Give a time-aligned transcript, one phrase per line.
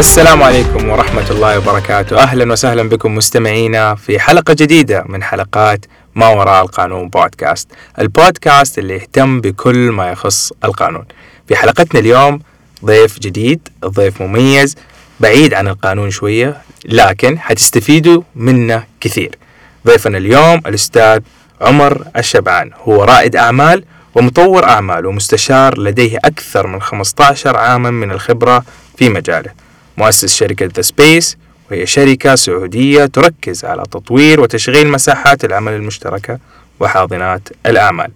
[0.00, 2.18] السلام عليكم ورحمة الله وبركاته.
[2.18, 7.68] أهلا وسهلا بكم مستمعينا في حلقة جديدة من حلقات ما وراء القانون بودكاست.
[7.98, 11.04] البودكاست اللي يهتم بكل ما يخص القانون.
[11.48, 12.40] في حلقتنا اليوم
[12.84, 14.76] ضيف جديد ضيف مميز
[15.20, 19.38] بعيد عن القانون شوية لكن حتستفيدوا منه كثير.
[19.86, 21.20] ضيفنا اليوم الأستاذ
[21.60, 22.70] عمر الشبعان.
[22.84, 28.64] هو رائد أعمال ومطور أعمال ومستشار لديه أكثر من 15 عاما من الخبرة
[28.96, 29.69] في مجاله.
[30.00, 31.36] مؤسس شركة The Space
[31.70, 36.38] وهي شركة سعودية تركز على تطوير وتشغيل مساحات العمل المشتركة
[36.80, 38.10] وحاضنات الأعمال.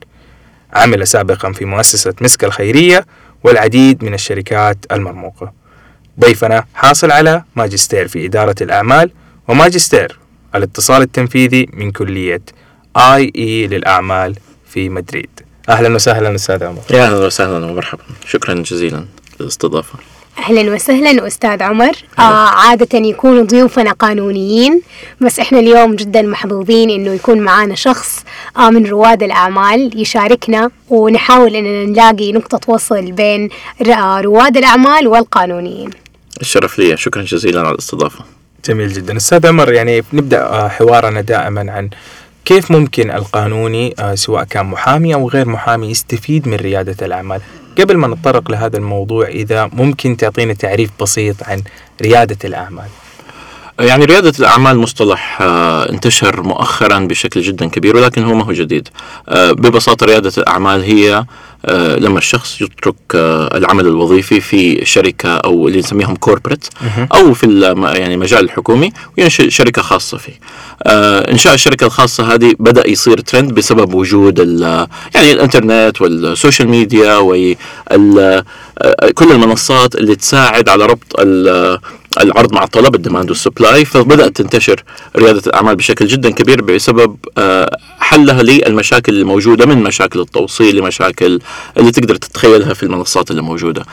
[0.72, 3.06] عمل سابقا في مؤسسة مسك الخيرية
[3.44, 5.52] والعديد من الشركات المرموقة.
[6.20, 9.10] ضيفنا حاصل على ماجستير في إدارة الأعمال
[9.48, 10.18] وماجستير
[10.54, 12.42] الاتصال التنفيذي من كلية
[12.96, 15.30] IE للأعمال في مدريد.
[15.68, 16.82] أهلا وسهلا أستاذ عمر.
[16.90, 18.02] يا أهلا وسهلا ومرحبا.
[18.26, 19.04] شكرا جزيلا
[19.40, 19.98] للاستضافة.
[20.38, 21.96] أهلا وسهلا أستاذ عمر.
[22.18, 24.80] آه عادة يكونوا ضيوفنا قانونيين
[25.20, 28.24] بس إحنا اليوم جدا محظوظين إنه يكون معانا شخص
[28.56, 33.48] آه من رواد الأعمال يشاركنا ونحاول إننا نلاقي نقطة وصل بين
[33.82, 35.90] ر- رواد الأعمال والقانونيين.
[36.40, 36.96] الشرف لي.
[36.96, 38.24] شكرا جزيلا على الاستضافة.
[38.68, 39.16] جميل جدا.
[39.16, 41.90] أستاذ عمر يعني نبدأ آه، حوارنا دائما عن
[42.44, 47.40] كيف ممكن القانوني آه، سواء كان محامي أو غير محامي يستفيد من ريادة الأعمال؟
[47.80, 51.62] قبل ما نتطرق لهذا الموضوع إذا ممكن تعطينا تعريف بسيط عن
[52.02, 52.88] ريادة الأعمال؟
[53.80, 58.88] يعني ريادة الأعمال مصطلح آه، انتشر مؤخرا بشكل جدا كبير ولكن هو ما هو جديد.
[59.28, 61.24] آه، ببساطة ريادة الأعمال هي
[61.98, 66.64] لما الشخص يترك آه، العمل الوظيفي في شركة أو اللي نسميهم كوربريت
[67.14, 67.46] أو في
[67.96, 70.32] يعني مجال الحكومي وينشئ شركة خاصة فيه.
[70.82, 74.38] آه، إنشاء الشركة الخاصة هذه بدأ يصير ترند بسبب وجود
[75.14, 77.16] يعني الإنترنت وال social media
[77.90, 81.78] وكل المنصات اللي تساعد على ربط ال-
[82.20, 84.82] العرض مع الطلب ال demand وال supply فبدأت تنتشر
[85.16, 91.40] ريادة الأعمال بشكل جدا كبير بسبب آه، حلها للمشاكل الموجودة من مشاكل التوصيل لمشاكل
[91.78, 93.84] اللي تقدر تتخيلها في المنصات اللي موجودة.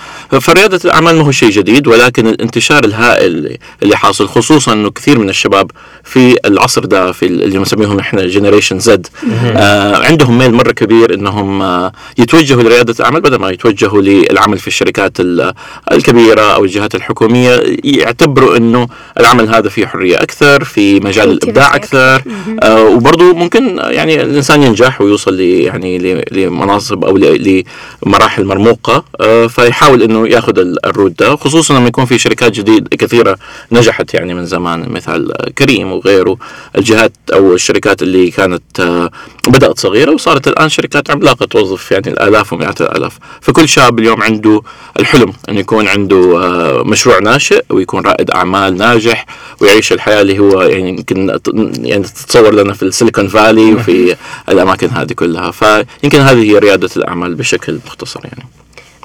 [0.42, 5.30] فرياده الأعمال ما هو شيء جديد ولكن الانتشار الهائل اللي حاصل خصوصا إنه كثير من
[5.30, 5.72] الشباب
[6.04, 9.08] في العصر ده في اللي نسميهم إحنا جنريشن زد
[9.46, 14.68] آه عندهم ميل مرة كبير إنهم آه يتوجهوا لرياده الأعمال بدل ما يتوجهوا للعمل في
[14.68, 15.54] الشركات ال-
[15.92, 18.88] الكبيرة أو الجهات الحكومية يعتبروا إنه
[19.20, 22.24] العمل هذا فيه حرية أكثر في مجال الإبداع أكثر.
[22.64, 27.18] آه وبرضه ممكن يعني الإنسان ينجح ويوصل ل يعني ل- لمناصب أو
[27.60, 27.64] ل-
[28.06, 32.88] لمراحل مرموقه آه فيحاول إنه يأخذ ال- الرود ده خصوصا لما يكون في شركات جديد
[32.88, 33.38] كثيرة
[33.72, 36.38] نجحت يعني من زمان مثل كريم وغيره
[36.78, 39.12] الجهات أو الشركات اللي كانت آه
[39.48, 43.18] بدأت صغيرة وصارت الآن شركات عملاقة توظف يعني الآلاف ومئات الآلاف.
[43.42, 44.62] فكل شاب اليوم عنده
[45.00, 49.26] الحلم انه يكون عنده آه مشروع ناشئ ويكون رائد أعمال ناجح
[49.62, 51.38] ويعيش الحياة اللي هو يعني يمكن
[51.84, 54.16] يعني تتصور لنا في السيليكون فالي وفي
[54.50, 55.52] الأماكن هذه كلها.
[55.52, 58.50] فيمكن هذه هي ريادة الأعمال بشكل مختصر يعني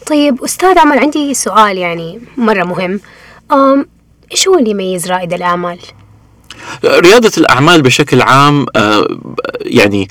[0.06, 3.00] طيب أستاذ عمر عندي سؤال يعني مرة مهم
[4.32, 5.78] إيش هو اللي يميز رائد الأعمال؟
[6.84, 9.08] ريادة الأعمال بشكل عام آه،
[9.60, 10.08] يعني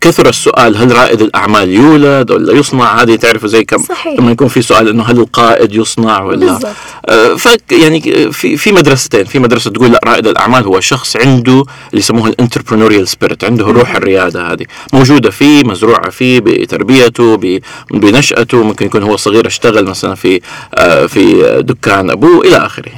[0.00, 4.20] كثر السؤال هل رائد الأعمال يولد ولا يصنع؟ هذه تعرفوا زي كم صحيح.
[4.20, 6.58] لما يكون في سؤال إنه هل القائد يصنع ولا.
[7.06, 8.00] آه، ف يعني
[8.32, 12.33] في في مدرستين في مدرسة تقول لا رائد الأعمال هو شخص عنده اللي يسموها ال
[12.33, 17.60] entrepreneurial spirit عنده روح الريادة هذه موجودة فيه مزروعة فيه بتربيته
[17.90, 20.40] بنشأته ممكن يكون هو صغير اشتغل مثلا في
[20.74, 22.92] آه، في دكان أبوه إلى آخره.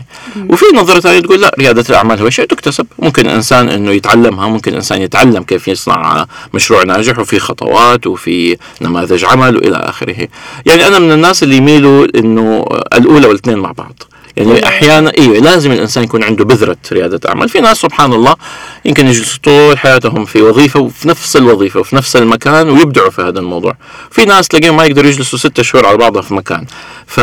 [0.49, 4.71] وفي نظرة ثانية تقول لا ريادة الأعمال هو شيء تكتسب ممكن الإنسان إنه يتعلمها ممكن
[4.71, 10.29] الإنسان يتعلم كيف يصنع مشروع ناجح وفي خطوات وفي نماذج عمل وإلى آخره.
[10.67, 14.03] يعني أنا من الناس اللي يميلوا إنه الأولى والإثنين مع بعض.
[14.37, 18.37] يعني أحيانا إيوه لازم الإنسان يكون عنده بذرة ريادة أعمال، في ناس سبحان الله
[18.85, 23.41] يمكن يجلسوا طول حياتهم في وظيفة وفي نفس الوظيفة وفي نفس المكان ويبدعوا في هذا
[23.41, 23.77] الموضوع،
[24.11, 26.67] في ناس تلاقيهم ما يقدروا يجلسوا ستة شهور على بعضها في مكان،
[27.07, 27.19] ف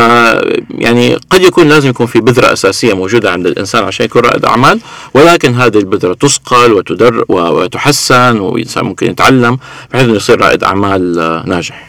[0.70, 4.80] يعني قد يكون لازم يكون في بذرة أساسية موجودة عند الإنسان عشان يكون رائد أعمال،
[5.14, 9.58] ولكن هذه البذرة تصقل وتدر وتحسن والانسان ممكن يتعلم
[9.92, 11.88] بحيث إنه يصير رائد أعمال آه، ناجح.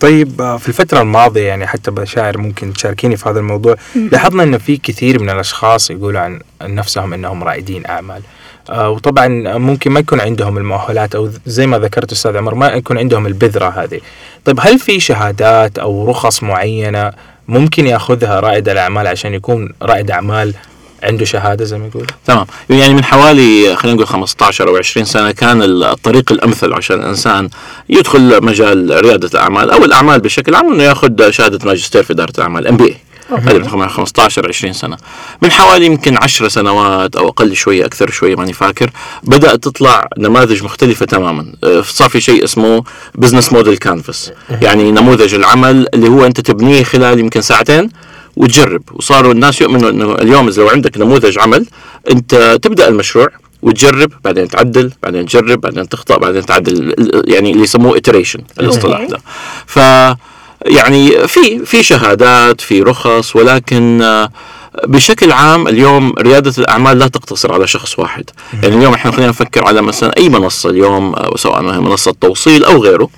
[0.00, 3.76] طيب آه، في الفترة الماضية يعني حتى بشاعر ممكن تشاركيني في هذا الموضوع
[4.12, 8.22] لاحظنا إنه في كثير من الأشخاص يقولوا عن نفسهم إنهم رائدين أعمال.
[8.70, 9.28] آه، وطبعا
[9.58, 13.68] ممكن ما يكون عندهم المؤهلات أو زي ما ذكرت أستاذ عمر ما يكون عندهم البذرة
[13.68, 14.00] هذه.
[14.44, 17.12] طيب هل في شهادات أو رخص معينة
[17.48, 20.54] ممكن يأخذها رائد الأعمال عشان يكون رائد أعمال؟
[21.04, 22.06] عنده شهادة زي ما يقول.
[22.26, 22.46] تمام.
[22.70, 27.48] يعني من حوالي خلينا نقول 15 أو 20 سنة كان الطريق الأمثل عشان الانسان
[27.88, 32.66] يدخل مجال ريادة الأعمال أو الأعمال بشكل عام إنه ياخذ شهادة ماجستير في إدارة الأعمال
[32.66, 32.96] MBA
[33.30, 34.96] هذه بتاخذ معها 15 20 سنة.
[35.42, 38.90] من حوالي يمكن 10 سنوات أو أقل شوية أكثر شوية ماني فاكر
[39.22, 41.46] بدات تطلع نماذج مختلفة تماما.
[41.64, 44.32] آه، صار في شيء اسمه business model canvas
[44.62, 47.90] يعني نموذج العمل اللي هو أنت تبنيه خلال يمكن ساعتين
[48.36, 51.66] وتجرب وصاروا الناس يؤمنوا إنه اليوم لو عندك نموذج عمل
[52.10, 53.28] أنت تبدأ المشروع
[53.62, 56.94] وتجرب بعدين تعدل بعدين تجرب بعدين تخطأ بعدين تعدل
[57.26, 59.20] يعني اللي يسموه iteration الاصطلاح ده.
[59.66, 59.78] ف
[60.66, 64.30] يعني في في شهادات في رخص ولكن آه،
[64.84, 68.24] بشكل عام اليوم ريادة الأعمال لا تقتصر على شخص واحد.
[68.62, 73.08] يعني اليوم إحنا خلينا نفكر على مثلا أي منصة اليوم سواء منصة توصيل أو غيره.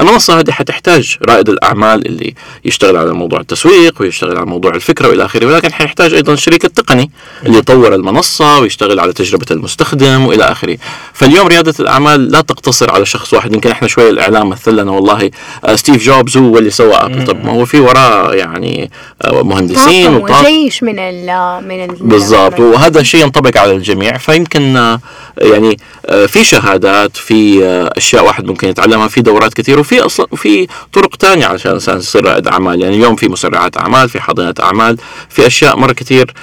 [0.00, 5.24] المنصة هذه حتحتاج رائد الأعمال اللي يشتغل على موضوع التسويق ويشتغل على موضوع الفكرة وإلى
[5.24, 5.46] آخره.
[5.46, 7.10] ولكن حيحتاج أيضا الشريك التقني
[7.46, 10.78] اللي يطور المنصة ويشتغل على تجربة المستخدم وإلى آخره.
[11.12, 13.54] فاليوم ريادة الأعمال لا تقتصر على شخص واحد.
[13.54, 15.30] يمكن إحنا شوية الإعلام مثل لنا والله
[15.64, 17.24] آه، ستيف جوبز هو اللي سوى أبل.
[17.24, 18.90] طب ما هو في وراه يعني
[19.22, 22.60] آه، مهندسين طاقم وجيش من ال من ال بالضبط.
[22.60, 24.16] وهذا الشيء ينطبق على الجميع.
[24.18, 25.00] فيمكن آه،
[25.38, 30.26] يعني آه، في شهادات في آه، أشياء واحد ممكن يتعلمها في دورات كثير وفي أصلا
[30.30, 32.80] وفي طرق ثانية علشان الإنسان يصير رائد أعمال.
[32.82, 34.96] يعني اليوم في مسرعات أعمال في حاضنه أعمال
[35.28, 36.34] في أشياء مرة كثير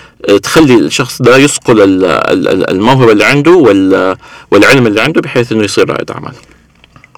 [0.44, 4.18] تخلي الشخص ده يصقل ال- ال- الموهبة اللي عنده وال-
[4.52, 6.34] والعلم اللي عنده بحيث إنه يصير رائد أعمال.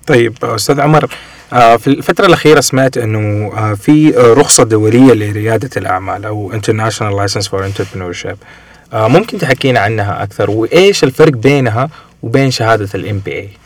[0.08, 1.08] طيب أستاذ عمر آه،
[1.50, 7.48] في الفترة الأخيرة سمعت أنه آه، في آه، رخصة دولية لريادة الأعمال أو International License
[7.48, 8.36] for Entrepreneurship.
[8.94, 11.90] آه، ممكن تحكينا عنها أكثر؟ وإيش الفرق بينها
[12.24, 13.65] وبين شهادة ال MBA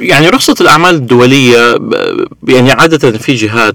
[0.00, 1.78] يعني رخصة الأعمال الدولية
[2.48, 3.74] يعني عادة في جهات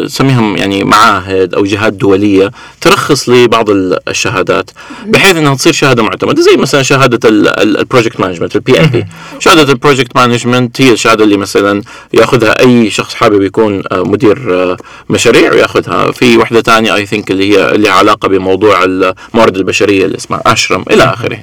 [0.00, 2.50] نسميهم يعني معاهد أو جهات دولية
[2.80, 4.70] ترخص لبعض ال- الشهادات
[5.06, 9.04] بحيث أنها تصير شهادة معتمدة زي مثلا شهادة ال project management ال PMP
[9.38, 11.82] شهادة ال project management هي الشهادة اللي مثلا
[12.14, 14.76] يأخذها أي شخص حابب يكون آه، مدير آه،
[15.10, 20.16] مشاريع وياخذها في وحدة ثانية I think اللي هي اللي علاقة بموضوع الموارد البشرية اللي
[20.16, 21.38] اسمها SHRM إلى آخره.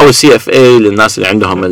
[0.00, 1.64] أو ال CFA للناس اللي عندهم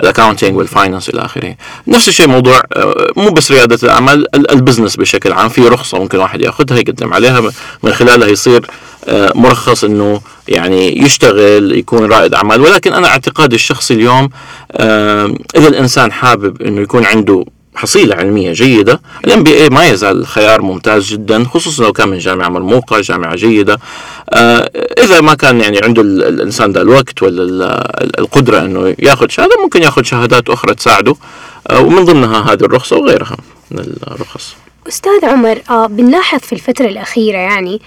[0.00, 1.54] ال accounting وال finance إلى آخره.
[1.86, 5.48] نفس الشيء موضوع آه، مو بس ريادة الأعمال ال- ال business بشكل عام.
[5.48, 7.40] في رخصة ممكن واحد يأخذها يقدم عليها.
[7.82, 8.66] من خلالها يصير
[9.08, 12.60] آه، مرخص إنه يعني يشتغل يكون رائد أعمال.
[12.60, 14.28] ولكن أنا اعتقادي الشخصي اليوم
[15.56, 17.44] إذا الإنسان حابب إنه يكون عنده
[17.76, 19.00] حصيلة علمية جيدة.
[19.24, 23.78] ال MBA ما يزال خيار ممتاز جدا خصوصا لو كان من جامعة مرموقة جامعة جيدة.
[24.30, 27.62] آه إذا ما كان يعني عنده ال- الإنسان ده الوقت ولا ال-
[28.02, 31.16] ال- القدرة إنه ياخذ شهادة ممكن ياخذ شهادات أخرى تساعده.
[31.70, 33.36] آه ومن ضمنها هذه الرخصة وغيرها
[33.70, 34.56] من الرخص.
[34.88, 37.80] أستاذ عمر آه بنلاحظ في الفترة الأخيرة يعني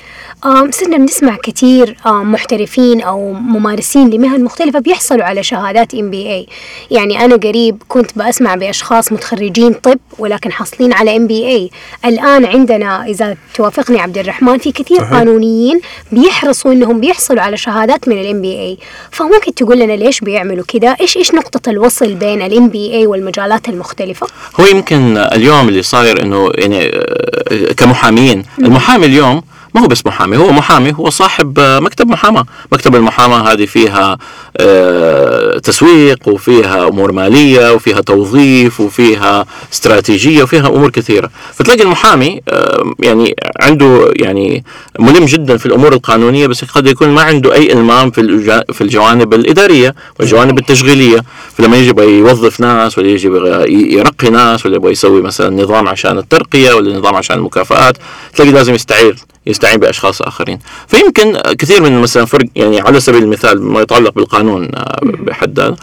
[0.45, 6.49] آه صرنا بنسمع كثير آه محترفين أو ممارسين لمهن مختلفة بيحصلوا على شهادات MBA
[6.91, 11.73] يعني أنا قريب كنت بسمع بأشخاص متخرجين طب ولكن حاصلين على MBA
[12.05, 15.13] الآن عندنا إذا توافقني عبد الرحمن في كثير صحيح.
[15.13, 15.81] قانونيين
[16.11, 21.17] بيحرصوا إنهم بيحصلوا على شهادات من ال MBA فممكن تقول لنا ليش بيعملوا كده إيش
[21.17, 24.27] إيش نقطة الوصل بين ال MBA والمجالات المختلفة؟
[24.59, 26.88] هو يمكن اليوم اللي صاير إنه يعني
[27.77, 28.43] كمحامين.
[28.59, 29.41] المحامي اليوم
[29.75, 32.45] ما هو بس محامي هو محامي هو صاحب آه، مكتب محاماة.
[32.71, 34.17] مكتب المحاماة هذه فيها
[34.57, 41.29] آه، تسويق وفيها أمور مالية وفيها توظيف وفيها استراتيجية وفيها أمور كثيرة.
[41.53, 44.63] فتلاقي المحامي آه، يعني عنده يعني
[44.99, 48.21] ملم جدا في الأمور القانونية بس قد يكون ما عنده أي إلمام في
[48.73, 51.23] في الجوانب الإدارية والجوانب التشغيلية.
[51.57, 55.63] فلما يجي يبغى يوظف ناس ولا يجي يبغى ي- يرقي ناس ولا يبغى يسوي مثلا
[55.63, 57.97] نظام عشان الترقية ولا نظام عشان المكافآت
[58.35, 59.15] تلاقي لازم يستعير.
[59.45, 60.59] يستعين بأشخاص آخرين.
[60.87, 65.75] فيمكن كثير من مثلا فرق يعني على سبيل المثال ما يتعلق بالقانون آه، بحد ذاته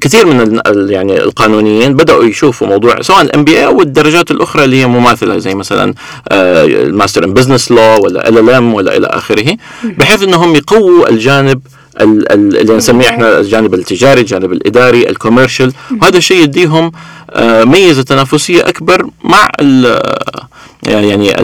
[0.00, 4.80] كثير من يعني القانونيين بدأوا يشوفوا موضوع سواء الإم بي اي أو الدرجات الأخرى اللي
[4.80, 5.94] هي مماثلة زي مثلا
[6.28, 11.60] آه، ال master in business law ولا LLM ولا إلى آخره بحيث إنهم يقووا الجانب
[12.00, 15.72] ال- ال- اللي نسميه إحنا الجانب التجاري الجانب الإداري ال commercial.
[16.02, 16.92] وهذا الشيء يديهم
[17.30, 20.02] آه، ميزة تنافسية أكبر مع ال-
[20.82, 21.40] يعني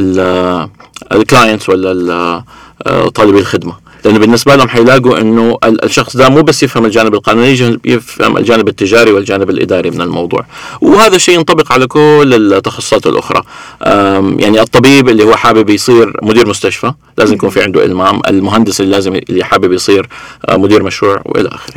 [1.13, 2.43] ال clients ولا ال-
[2.87, 3.73] آه، طالبي الخدمة.
[4.05, 8.69] لأنه بالنسبة لهم حيلاقوا إنه ال- الشخص ده مو بس يفهم الجانب القانوني يفهم الجانب
[8.69, 10.47] التجاري والجانب الإداري من الموضوع.
[10.81, 13.43] وهذا الشيء ينطبق على كل التخصصات الأخرى.
[14.43, 18.21] يعني الطبيب اللي هو حابب يصير مدير مستشفى لازم يكون في عنده إلمام.
[18.29, 20.09] المهندس اللي لازم اللي حابب يصير
[20.49, 21.75] آه، مدير مشروع وإلى آخره.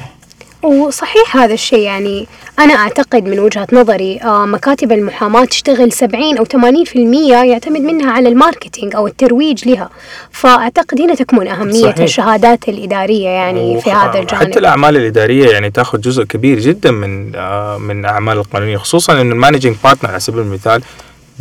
[0.63, 2.27] وصحيح هذا الشيء يعني
[2.60, 8.30] أنا أعتقد من وجهة نظري آه، مكاتب المحاماة تشتغل 70 أو 80% يعتمد منها على
[8.29, 9.89] ال marketing أو الترويج لها.
[10.32, 12.00] فأعتقد هنا تكمن أهمية صحيح.
[12.00, 14.44] الشهادات الإدارية يعني في هذا الجانب.
[14.44, 19.34] حتى الأعمال الإدارية يعني تأخذ جزء كبير جدا من آه، من أعمال القانونية خصوصا انه
[19.34, 20.82] ال managing partner على سبيل المثال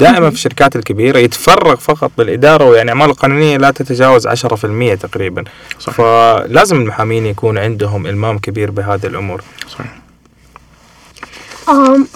[0.00, 5.44] دائما في الشركات الكبيرة يتفرغ فقط للاداره ويعني أعمال قانونية لا تتجاوز 10% تقريبا.
[5.78, 5.96] صحيح.
[5.96, 9.42] فلازم المحامين يكون عندهم إلمام كبير بهذه الأمور.
[9.68, 10.00] صحيح.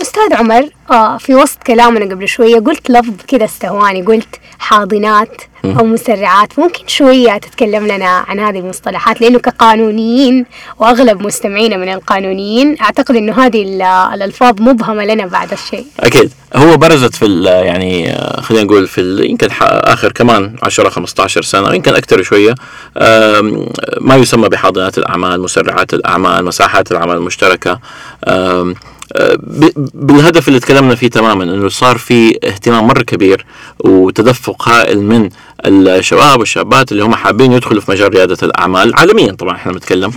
[0.02, 5.84] أستاذ عمر آه في وسط كلامنا قبل شوية قلت لفظ كذا استهواني قلت حاضنات أو
[5.84, 6.58] مسرعات.
[6.58, 10.46] ممكن شوية تتكلم لنا عن هذه المصطلحات؟ لأنه كقانونيين
[10.78, 13.82] وأغلب مستمعينا من القانونيين أعتقد أنه هذه ال-
[14.14, 15.86] الألفاظ مبهمة لنا بعض الشيء.
[16.00, 16.32] أكيد.
[16.56, 21.94] هو برزت في يعني آه، خلينا نقول في يمكن آخر كمان 10 15 سنة يمكن
[21.94, 22.54] أكثر شوية
[22.98, 23.66] آم،
[24.00, 27.78] ما يسمى بحاضنات الأعمال مسرعات الأعمال مساحات العمل المشتركة.
[28.28, 28.74] آم،
[29.16, 29.38] آه،
[29.94, 33.46] بالهدف اللي تكلمنا فيه تماما إنه صار في اهتمام مرة كبير
[33.80, 35.28] وتدفق هائل من
[35.66, 40.12] الشباب والشابات اللي هم حابين يدخلوا في مجال ريادة الأعمال عالميا طبعا إحنا بنتكلم.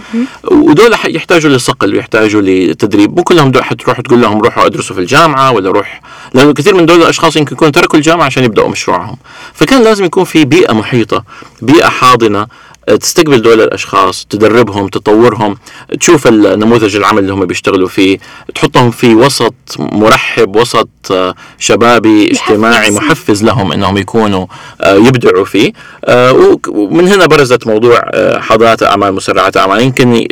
[0.51, 5.51] ودول يحتاجوا لصقل ويحتاجوا لتدريب مو كلهم دول حتروح تقول لهم روحوا أدرسوا في الجامعة
[5.51, 6.01] ولا روح
[6.33, 9.17] لأنه كثير من دول الأشخاص يمكن يكونوا تركوا الجامعة عشان يبدأوا مشروعهم.
[9.53, 11.23] فكان لازم يكون في بيئة محيطة
[11.61, 12.47] بيئة حاضنة
[12.95, 15.57] تستقبل دول الأشخاص تدربهم تطورهم
[15.99, 18.17] تشوف النموذج العمل اللي هم بيشتغلوا فيه
[18.55, 23.05] تحطهم في وسط مرحب وسط آه، شبابي اجتماعي محفز.
[23.05, 24.45] محفز لهم إنهم يكونوا
[24.81, 25.73] آه، يبدعوا فيه.
[26.05, 28.01] آه، ومن هنا برزت موضوع
[28.39, 29.81] حاضنات أعمال مسرعات أعمال.
[29.81, 30.27] يمكن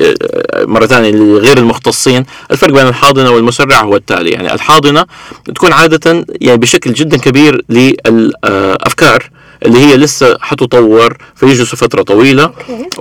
[0.61, 4.29] مرة ثانية لغير المختصين الفرق بين الحاضنة والمسرع هو التالي.
[4.29, 5.05] يعني الحاضنة
[5.55, 9.29] تكون عادة يعني بشكل جدا كبير للأفكار
[9.65, 12.51] اللي هي لسه حتطور فيجلسوا فترة طويلة.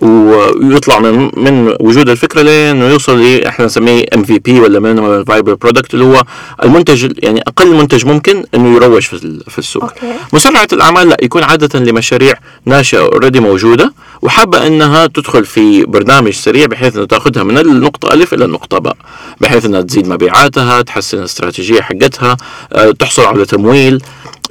[0.02, 5.94] ويطلع من من وجود الفكرة لأنه يوصل ل إحنا نسميه MVP ولا minimum viable product
[5.94, 6.22] اللي هو
[6.64, 10.12] المنتج ال- يعني أقل منتج ممكن إنه يروج في في السوق okay.
[10.32, 12.34] مسرعه الأعمال لا يكون عادة لمشاريع
[12.66, 13.92] ناشئة already موجودة
[14.22, 18.96] وحابة إنها تدخل في برنامج سريع بحيث إنه تأخذها من النقطة ألف إلى النقطة باء
[19.40, 22.36] بحيث إنها تزيد مبيعاتها تحسن الاستراتيجيه حقتها
[22.72, 24.02] آه، تحصل على تمويل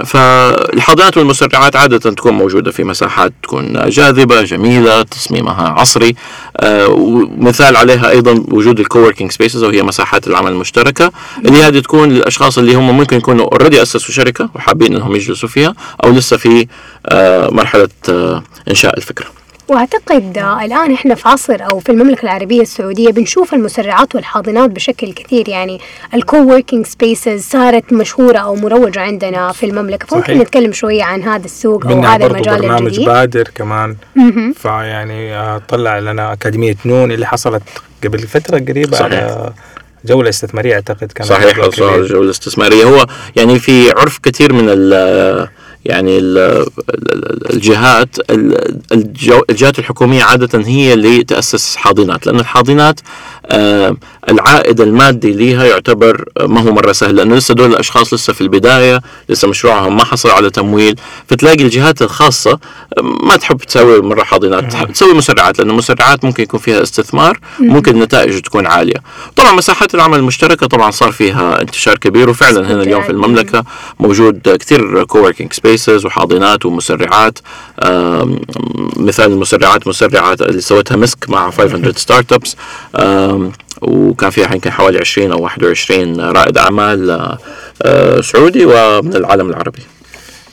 [0.05, 6.15] فالحاضنات والمسرعات عادة تكون موجودة في مساحات تكون جاذبة جميلة تصميمها عصري.
[6.57, 11.11] آه، ومثال عليها أيضا وجود ال coworking spaces وهي مساحات العمل المشتركة.
[11.45, 15.75] اللي هذه تكون للأشخاص اللي هم ممكن يكونوا already أسسوا شركة وحابين أنهم يجلسوا فيها
[16.03, 16.67] أو لسه في
[17.05, 19.42] آه، مرحلة آه، إنشاء الفكرة.
[19.67, 25.49] وأعتقد الآن إحنا في عصر أو في المملكة العربية السعودية بنشوف المسرعات والحاضنات بشكل كثير
[25.49, 25.79] يعني
[26.13, 30.41] ال coworking spaces صارت مشهورة أو مروجة عندنا في المملكة فممكن صحيح.
[30.41, 33.95] نتكلم شوية عن هذا السوق أو هذا برضو المجال برنامج الجديد بادر كمان.
[34.55, 37.63] فيعني آه، طلع لنا أكاديمية نون اللي حصلت
[38.03, 39.13] قبل فترة قريبة صحيح.
[39.13, 39.53] على
[40.05, 41.95] جولة استثمارية أعتقد كان صحيح صار كبير.
[41.95, 43.05] الجولة الاستثمارية هو
[43.35, 45.49] يعني في عرف كثير من ال
[45.85, 46.37] يعني ال
[46.89, 48.15] ال- الجهات
[49.49, 52.99] الجهات الحكومية عادة هي اللي تأسس حاضنات لأن الحاضنات
[54.29, 58.41] العائد المادي ليها يعتبر آه، ما هو مرة سهل لأنه لسه دول الأشخاص لسه في
[58.41, 60.95] البداية لسه مشروعهم ما حصل على تمويل
[61.27, 62.59] فتلاقي الجهات الخاصة
[63.01, 68.41] ما تحب تسوي مرة حاضنات تسوي مسرعات لأنه المسرعات ممكن يكون فيها استثمار ممكن النتائج
[68.41, 68.97] تكون عالية.
[69.35, 73.63] طبعا مساحات العمل المشتركة طبعا صار فيها انتشار كبير وفعلا هنا اليوم في المملكة
[73.99, 77.39] موجود كثير coworking spaces وحاضنات ومسرعات
[78.97, 82.55] مثال المسرعات مسرعات اللي سوتها مسك مع 500 Startups
[83.81, 87.37] وكان فيها يمكن حوالي 20 أو 21 رائد أعمال آه،
[87.81, 89.81] آه، سعودي ومن العالم العربي.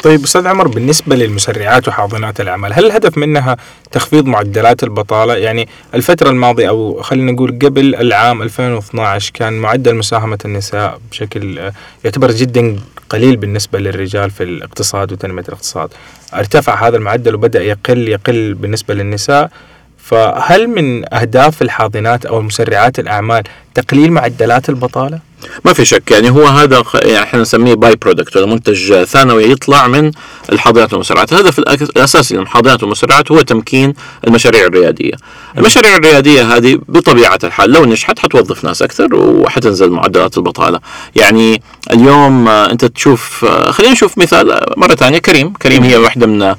[0.02, 3.56] طيب أستاذ عمر بالنسبة للمسرعات وحاضنات الأعمال هل الهدف منها
[3.92, 10.38] تخفيض معدلات البطالة؟ يعني الفترة الماضية أو خلينا نقول قبل العام 2012 كان معدل مساهمة
[10.44, 11.72] النساء بشكل آه،
[12.04, 12.76] يعتبر جدا
[13.08, 15.88] قليل بالنسبة للرجال في الاقتصاد وتنمية الاقتصاد.
[16.34, 19.50] ارتفع هذا المعدل وبدأ يقل يقل بالنسبة للنساء.
[19.98, 23.42] فهل من أهداف الحاضنات أو المسرعات الأعمال
[23.74, 25.29] تقليل معدلات البطالة؟
[25.64, 30.12] ما في شك يعني هو هذا يعني إحنا نسميه by-product ولا منتج ثانوي يطلع من
[30.52, 31.32] الحاضنات والمسرعات.
[31.32, 33.94] الهدف الأساسي للحاضنات والمسرعات هو تمكين
[34.26, 35.12] المشاريع الريادية.
[35.58, 40.80] المشاريع الريادية هذه بطبيعة الحال لو نجحت حتوظف ناس أكثر وحتنزل معدلات البطالة.
[41.16, 45.52] يعني اليوم آه، أنت تشوف آه، خلينا نشوف مثال آه، مرة ثانية كريم.
[45.52, 46.54] كريم هي واحدة من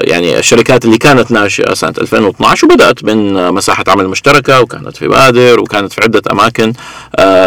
[0.00, 5.60] يعني الشركات اللي كانت ناشئة سنة 2012 وبدأت من مساحة عمل مشتركة وكانت في بادر
[5.60, 6.72] وكانت في عدة أماكن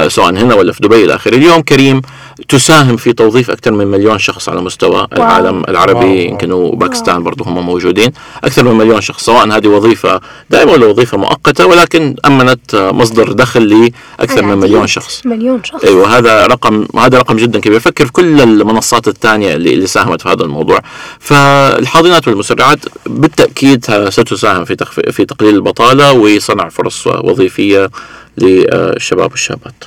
[0.10, 1.36] سواء هنا ولا في دبي إلى آخره.
[1.36, 2.02] اليوم كريم
[2.50, 6.32] تساهم في توظيف أكثر من مليون شخص على مستوى العالم العربي واو.
[6.32, 8.12] يمكن وباكستان برضه هم موجودين.
[8.44, 13.92] أكثر من مليون شخص سواء هذه وظيفة دائمه ولا وظيفة مؤقتة ولكن أمنت مصدر دخل
[14.20, 14.58] لاكثر من.
[14.58, 15.22] مليون شخص.
[15.26, 15.84] مليون شخص.
[15.84, 17.80] أيوه هذا رقم هذا رقم جدا كبير.
[17.80, 20.80] فكر في كل المنصات الثانية اللي, اللي ساهمت في هذا الموضوع.
[21.20, 25.00] فالحاضنات والمسرعات بالتأكيد ستساهم في تخف...
[25.00, 27.90] في تقليل البطالة وصنع فرص وظيفية
[28.38, 29.84] للشباب والشابات.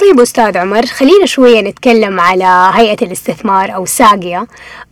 [0.00, 4.46] طيب أستاذ عمر خلينا شوية نتكلم على هيئة الاستثمار أو ساقيا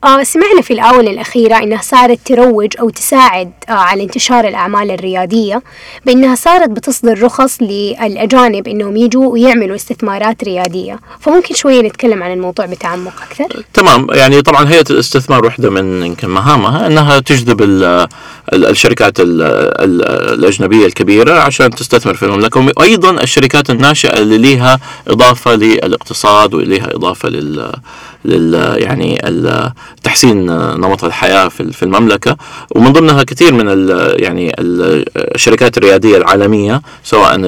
[0.05, 5.63] آه سمعنا في الآونة الأخيرة إنها صارت تروج أو تساعد آه على انتشار الأعمال الريادية
[6.07, 12.67] بإنها صارت بتصدر رخص للأجانب إنهم يجوا ويعملوا استثمارات ريادية فممكن شوية نتكلم عن الموضوع
[12.67, 17.85] بتعمق أكثر؟ تمام يعني طبعا هيئة الاستثمار واحدة من يمكن مهامها أنها تجذب ال
[18.53, 20.03] ال الشركات ال ال
[20.39, 27.29] الأجنبية الكبيرة عشان تستثمر في المملكة وأيضا الشركات الناشئة اللي ليها إضافة للاقتصاد وليها إضافة
[27.29, 27.73] لل
[28.25, 29.21] لل يعني
[30.03, 30.47] تحسين
[30.81, 32.37] نمط الحياة في في المملكة.
[32.71, 34.55] ومن ضمنها كثير من ال يعني
[35.17, 37.39] الشركات الريادية العالمية سواء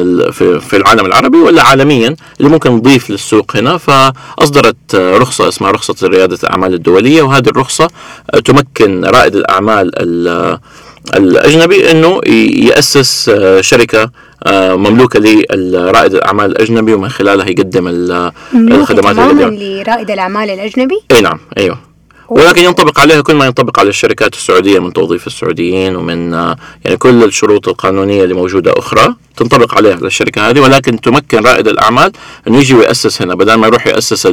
[0.60, 3.76] في العالم العربي ولا عالميا اللي ممكن نضيف للسوق هنا.
[3.76, 7.88] فأصدرت رخصة اسمها رخصة رياده الأعمال الدولية وهذه الرخصة
[8.44, 9.90] تمكن رائد الأعمال
[11.14, 12.20] الأجنبي إنه
[12.68, 14.10] يأسس شركة
[14.44, 15.20] آه، مملوكة
[15.54, 21.78] لرائد الأعمال الأجنبي ومن خلالها يقدم الخدمات تماما لرائد الأعمال الأجنبي؟ إي نعم إيوه.
[22.28, 26.96] ولكن ينطبق عليها كل ما ينطبق على الشركات السعودية من توظيف السعوديين ومن آه، يعني
[26.96, 29.14] كل الشروط القانونية اللي موجودة أخرى.
[29.36, 32.12] تنطبق عليها الشركة هذه ولكن تمكن رائد الأعمال
[32.48, 34.28] إنه يجي ويأسس هنا بدل ما يروح يأسس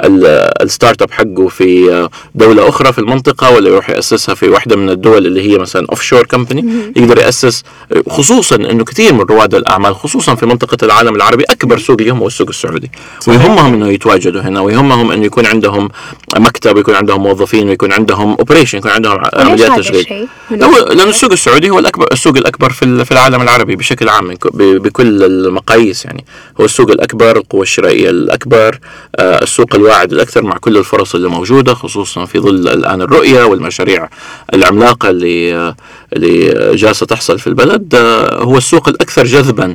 [0.00, 5.26] ال startup حقه في دولة أخرى في المنطقة ولا يروح يأسسها في واحدة من الدول
[5.26, 7.64] اللي هي مثلا offshore company يقدر يأسس
[8.08, 12.26] خصوصا إنه كثير من رواد الأعمال خصوصا في منطقة العالم العربي أكبر سوق لهم هو
[12.26, 12.90] السوق السعودي.
[13.28, 15.88] ويهمهم إنه يتواجدوا هنا ويهمهم إنه يكون عندهم
[16.36, 20.28] مكتب ويكون عندهم موظفين ويكون عندهم operation يكون عندهم عمليات تشغيل.
[20.50, 24.27] لأنه السوق السعودي هو الأكبر السوق الأكبر في العالم العربي بشكل عام.
[24.54, 26.24] بكل المقاييس يعني.
[26.60, 28.78] هو السوق الأكبر القوة الشرائية الأكبر
[29.16, 34.08] آه، السوق الواعد الأكثر مع كل الفرص اللي موجودة خصوصا في ظل الآن الرؤية والمشاريع
[34.54, 35.76] العملاقة اللي آه،
[36.12, 39.74] اللي جالسة تحصل في البلد آه، هو السوق الأكثر جذبا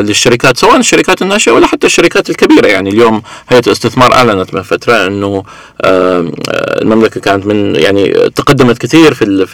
[0.00, 2.66] للشركات سواء الشركات الناشئة ولا حتى الشركات الكبيرة.
[2.66, 5.44] يعني اليوم هيئة الاستثمار أعلنت من فترة أنه
[6.82, 9.46] المملكة كانت من يعني تقدمت كثير في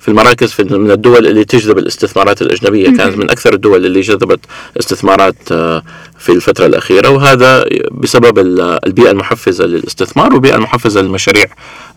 [0.00, 2.96] في المراكز في من الدول اللي تجذب الاستثمارات الأجنبية.
[2.96, 4.40] كانت من أكثر الدول اللي جذبت
[4.78, 5.82] استثمارات آه،
[6.18, 8.38] في الفترة الأخيرة وهذا بسبب
[8.86, 11.46] البيئة المحفزة للاستثمار والبيئة المحفزة للمشاريع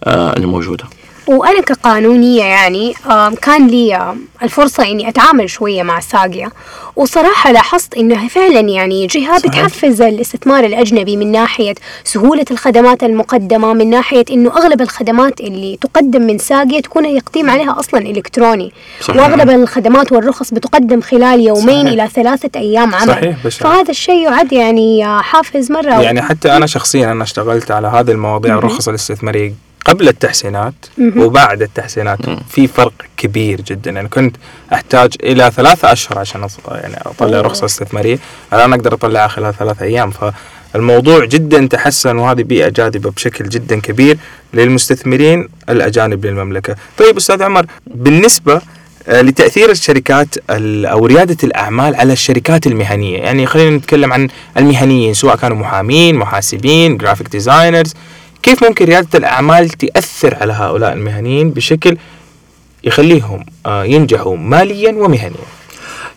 [0.04, 0.84] آه، الموجودة.
[1.28, 2.94] وأنا كقانونية يعني
[3.42, 6.50] كان لي الفرصة إني أتعامل شوية مع ساقيا
[6.96, 13.90] وصراحة لاحظت إنها فعلا يعني جهة بتحفز الاستثمار الأجنبي من ناحية سهولة الخدمات المقدمة من
[13.90, 19.16] ناحية إنه أغلب الخدمات اللي تقدم من ساقيا تكون يقيم عليها أصلا إلكتروني صحيح.
[19.16, 21.94] وأغلب الخدمات والرخص بتقدم خلال يومين صحيح.
[21.94, 23.64] إلى ثلاثة أيام عمل صحيح بشر.
[23.64, 28.58] فهذا الشيء يعد يعني حافز مرة يعني حتى أنا شخصيا أنا اشتغلت على هذه المواضيع
[28.58, 30.74] الرخص الاستثمارية قبل التحسينات
[31.18, 32.20] وبعد التحسينات.
[32.50, 33.92] في فرق كبير جدا.
[33.92, 34.36] يعني كنت
[34.74, 38.20] أحتاج إلى ثلاثة أشهر عشان يعني أطلع رخصة استثمارية.
[38.54, 40.12] الآن أقدر اطلعها خلال ثلاثة أيام.
[40.12, 44.18] فالموضوع جدا تحسن وهذه بيئة جاذبة بشكل جدا كبير
[44.54, 46.76] للمستثمرين الأجانب للمملكة.
[46.98, 48.62] طيب أستاذ عمر بالنسبة
[49.10, 55.36] آه، لتأثير الشركات أو ريادة الأعمال على الشركات المهنية، يعني خلينا نتكلم عن المهنيين سواء
[55.36, 57.94] كانوا محامين، محاسبين، graphic designers،
[58.48, 61.98] كيف ممكن ريادة الأعمال تأثر على هؤلاء المهنيين بشكل
[62.84, 65.48] يخليهم آه، ينجحوا ماليا ومهنيا؟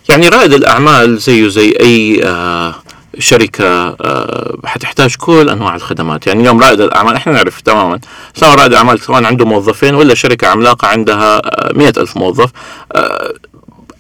[0.09, 2.75] يعني رائد الأعمال زيه زي أي آه،
[3.19, 6.27] شركة آه، حتحتاج كل أنواع الخدمات.
[6.27, 8.01] يعني اليوم رائد الأعمال إحنا نعرف تماما
[8.35, 11.43] سواء رائد الأعمال سواء عنده موظفين ولا شركة عملاقة عندها
[11.75, 12.51] مئة ألف موظف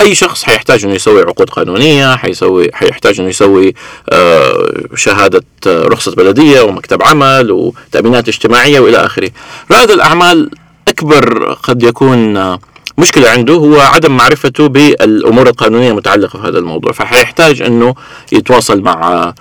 [0.00, 3.74] أي شخص حيحتاج انه يسوي عقود قانونية حيسوي حيحتاج انه يسوي
[4.08, 9.30] آه، شهادة آه، رخصة بلدية ومكتب عمل وتأمينات اجتماعية وإلى آخره.
[9.70, 10.50] رائد الأعمال
[10.88, 12.58] أكبر قد يكون آه،
[12.98, 16.92] مشكلة عنده هو عدم معرفته بالأمور القانونية المتعلقة في هذا الموضوع.
[16.92, 17.94] فحيحتاج أنه
[18.32, 19.32] يتواصل مع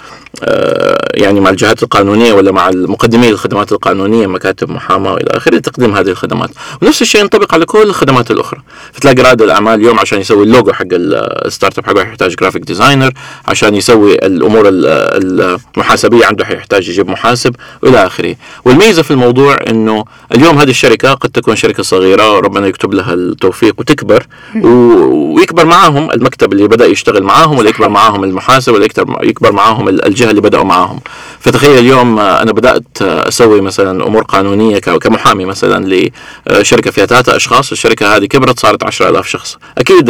[1.13, 6.07] يعني مع الجهات القانونية ولا مع المقدمين الخدمات القانونية مكاتب محاماة والى آخره لتقديم هذه
[6.09, 6.49] الخدمات.
[6.81, 8.59] ونفس الشيء ينطبق على كل الخدمات الأخرى.
[8.93, 13.11] فتلاقي رائد الأعمال اليوم عشان يسوي اللوجو حق ال startup حقه يحتاج graphic designer
[13.47, 18.35] عشان يسوي الأمور المحاسبية عنده حيحتاج يجيب محاسب والى آخره.
[18.65, 23.75] والميزة في الموضوع إنه اليوم هذه الشركة قد تكون شركة صغيرة وربنا يكتب لها التوفيق
[23.77, 24.27] وتكبر
[24.63, 28.85] ويكبر معاهم المكتب اللي بدأ يشتغل معاهم ولا يكبر معاهم المحاسب ولا
[29.21, 30.99] يكبر معاهم الجهة اللي بدأوا معاهم.
[31.39, 36.09] فتخيل اليوم أنا بدأت أسوي مثلا أمور قانونية كمحامي مثلا
[36.49, 37.71] لشركه فيها ثلاثة أشخاص.
[37.71, 39.57] الشركة هذه كبرت صارت 10000 شخص.
[39.77, 40.09] أكيد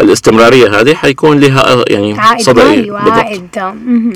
[0.00, 3.48] الاستمرارية هذه حيكون لها يعني صدى وعائد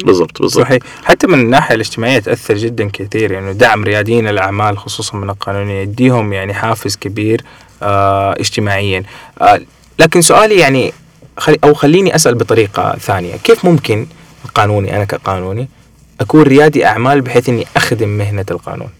[0.05, 0.39] بالضبط.
[0.39, 0.83] بالضبط صحيح.
[1.05, 3.33] حتى من الناحية الاجتماعية تأثر جدا كثير.
[3.33, 7.41] يعني دعم رياديين الأعمال خصوصا من القانونية يديهم يعني حافز كبير
[7.83, 9.03] آه اجتماعيا.
[9.43, 9.61] آه
[9.99, 10.93] لكن سؤالي يعني
[11.39, 13.37] خلي أو خليني أسأل بطريقة ثانية.
[13.45, 14.07] كيف ممكن
[14.45, 15.69] القانوني أنا كقانوني
[16.21, 18.91] أكون ريادي أعمال بحيث إني أخدم مهنة القانون.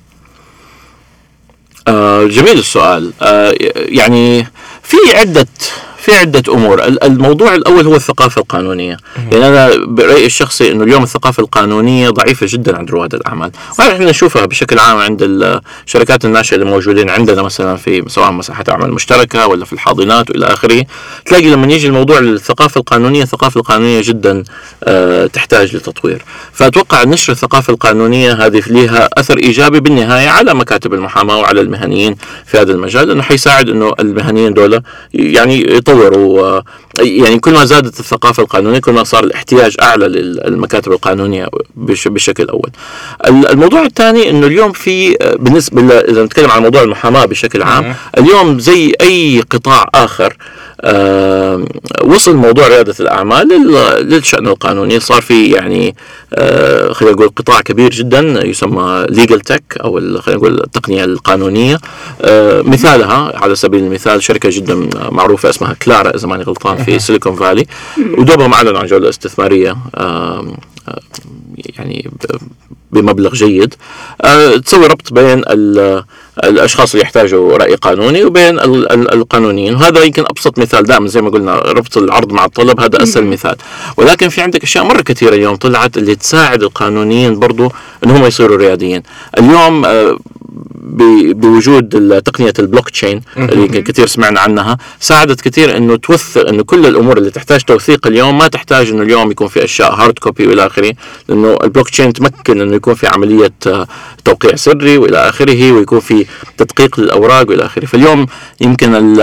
[1.89, 3.13] آه جميل السؤال.
[3.23, 4.47] آه يعني
[4.83, 5.47] في عدة
[6.01, 6.85] في عدة أمور.
[6.85, 8.97] الموضوع الأول هو الثقافة القانونية.
[9.33, 13.51] يعني أنا برأيي الشخصي أنه اليوم الثقافة القانونية ضعيفة جدا عند رواد الأعمال.
[13.79, 15.19] وإحنا نشوفها بشكل عام عند
[15.87, 20.47] الشركات الناشئة اللي موجودين عندنا مثلا في سواء مساحات أعمال مشتركة ولا في الحاضنات وإلى
[20.47, 20.85] آخره.
[21.27, 24.45] تلاقي لما يجي الموضوع للثقافة القانونية الثقافة القانونية جدا
[24.85, 26.23] أه تحتاج لتطوير.
[26.53, 32.59] فأتوقع نشر الثقافة القانونية هذه لها أثر إيجابي بالنهاية على مكاتب المحاماة وعلى المهنيين في
[32.59, 34.83] هذا المجال لأنه حيساعد أنه المهنيين دولة
[35.15, 36.61] يعني يطوروا
[36.99, 42.71] يعني كل ما زادت الثقافة القانونية كل ما صار الاحتياج أعلى للمكاتب القانونية بشكل أول.
[43.27, 48.95] الموضوع الثاني أنه اليوم في بالنسبة إذا نتكلم عن موضوع المحاماة بشكل عام اليوم زي
[49.01, 50.60] أي قطاع آخر آه
[52.05, 53.49] وصل موضوع ريادة الأعمال
[54.09, 55.01] للشأن القانوني.
[55.01, 55.97] صار في يعني
[56.35, 61.79] آه خلينا نقول قطاع كبير جدا يسمى ليجل تك أو خلينا نقول التقنية القانونية.
[62.23, 67.35] آه مثالها على سبيل المثال شركة جدا معروفة اسمها كلارا إذا ماني غلطان في سيليكون
[67.37, 67.67] فالي
[68.19, 69.77] ودوبهم أعلنوا عن جولة استثمارية
[71.79, 72.11] يعني
[72.93, 73.75] بمبلغ جيد.
[74.65, 75.43] تسوي ربط بين
[76.45, 78.59] الأشخاص اللي يحتاجوا رأي قانوني وبين
[78.91, 79.75] القانونيين.
[79.75, 83.57] وهذا يمكن أبسط مثال دائما زي ما قلنا ربط العرض مع الطلب هذا أسهل مثال.
[83.97, 87.73] ولكن في عندك أشياء مرة كثيرة اليوم طلعت اللي تساعد القانونيين برضو
[88.05, 89.03] إنهم يصيروا رياديين.
[89.39, 89.87] اليوم
[91.33, 94.79] بوجود تقنية البلوك تشين اللي كثير سمعنا عنها.
[95.01, 99.31] ساعدت كثير إنه توثق إنه كل الأمور اللي تحتاج توثيق اليوم ما تحتاج إنه اليوم
[99.31, 100.93] يكون في أشياء hard copy وإلى آخره.
[101.29, 103.53] لأنه البلوك تشين تمكن إنه يكون في عملية
[104.25, 106.27] توقيع سري وإلى آخره ويكون في
[106.59, 107.87] تدقيق للأوراق وإلى آخره.
[107.87, 108.27] فاليوم
[108.61, 109.17] يمكن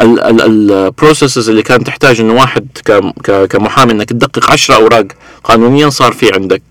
[0.00, 2.66] ال processes اللي كانت تحتاج إنه واحد
[3.50, 5.06] كمحامي إنك تدقق 10 أوراق
[5.44, 6.62] قانونيا صار في عندك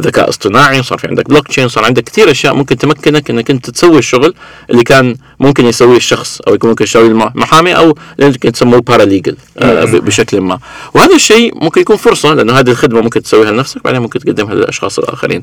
[0.00, 3.70] ذكاء اصطناعي صار في عندك بلوك تشين صار عندك كثير أشياء ممكن تمكنك إنك أنت
[3.70, 4.34] تسوي الشغل
[4.70, 9.84] اللي كان ممكن يسويه الشخص أو يكون ممكن يسويه المحامي أو يمكن تسموه paralegal آه
[9.84, 10.58] بشكل ما.
[10.94, 14.98] وهذا الشيء ممكن يكون فرصة لأنه هذه الخدمة ممكن تسويها لنفسك بعدين ممكن تقدمها للأشخاص
[14.98, 15.42] الآخرين.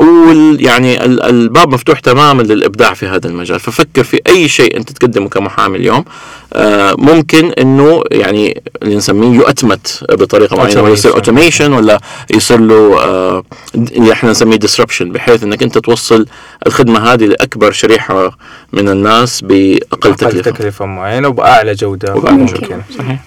[0.00, 3.60] ويعني الباب مفتوح تماما للإبداع في هذا المجال.
[3.60, 6.04] ففكر في أي شيء أنت تقدمه كمحامي اليوم.
[6.98, 12.00] ممكن إنه يعني اللي نسميه يؤتمت بطريقة معينة ولا يصير automation ولا
[12.34, 13.42] يصير له آه
[13.74, 16.26] اللي إحنا نسميه disruption بحيث إنك أنت توصل
[16.66, 18.38] الخدمة هذه لأكبر شريحة
[18.72, 20.50] من الناس بأقل تكلفة.
[20.50, 22.80] تكلفة معينة وبأعلى جودة وبأعلى جودة.
[22.98, 23.20] صحيح.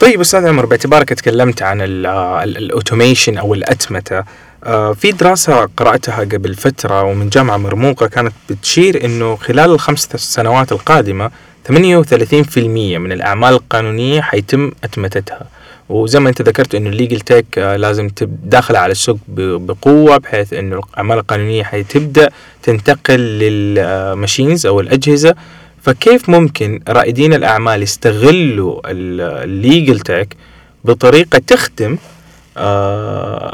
[0.00, 4.24] طيب أستاذ عمر باعتبارك تكلمت عن ال automation أو الأتمتة
[4.94, 11.30] في دراسة قرأتها قبل فترة ومن جامعة مرموقة كانت بتشير أنه خلال الخمس سنوات القادمة
[11.68, 11.72] 38%
[12.98, 15.46] من الأعمال القانونية حيتم أتمتتها.
[15.88, 18.10] وزي ما أنت ذكرت إنه ال legal tech لازم
[18.44, 22.30] داخل على السوق بقوة بحيث إنه الأعمال القانونية حتبدأ
[22.62, 25.34] تنتقل لل machines أو الأجهزة.
[25.82, 28.80] فكيف ممكن رائدين الأعمال يستغلوا
[29.44, 30.36] ال legal tech
[30.84, 31.98] بطريقة تخدم